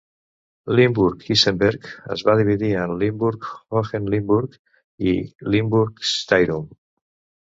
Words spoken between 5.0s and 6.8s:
i Limburg-Styrum.